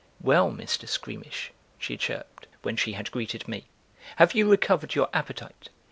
"Well, 0.19 0.51
Mr. 0.51 0.89
Squeamish," 0.89 1.51
she 1.77 1.95
chirped, 1.95 2.47
when 2.63 2.75
she 2.75 2.93
had 2.93 3.11
greeted 3.11 3.47
me, 3.47 3.67
"have 4.15 4.33
you 4.33 4.49
recovered 4.49 4.95
your 4.95 5.09
appetite?" 5.13 5.69